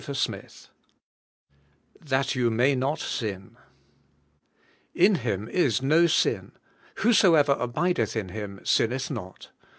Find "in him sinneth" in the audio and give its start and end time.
8.15-9.11